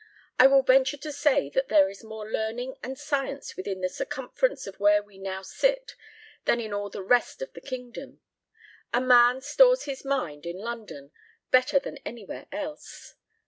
I 0.39 0.47
will 0.47 0.63
venture 0.63 0.97
to 0.97 1.11
say 1.11 1.51
there 1.69 1.87
is 1.87 2.03
more 2.03 2.27
learning 2.27 2.75
and 2.81 2.97
science 2.97 3.55
within 3.55 3.81
the 3.81 3.87
circumference 3.87 4.65
of 4.65 4.79
where 4.79 5.03
we 5.03 5.19
now 5.19 5.43
sit 5.43 5.95
than 6.45 6.59
in 6.59 6.73
all 6.73 6.89
the 6.89 7.03
rest 7.03 7.39
of 7.43 7.53
the 7.53 7.61
kingdom.... 7.61 8.19
A 8.95 8.99
man 8.99 9.41
stores 9.41 9.83
his 9.83 10.03
mind 10.03 10.47
[in 10.47 10.57
London] 10.57 11.11
better 11.51 11.77
than 11.77 11.97
anywhere 12.03 12.47
else.... 12.51 13.13